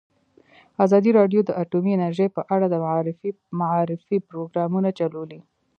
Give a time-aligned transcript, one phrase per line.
[0.85, 2.75] ازادي راډیو د اټومي انرژي په اړه د
[3.59, 5.39] معارفې پروګرامونه چلولي.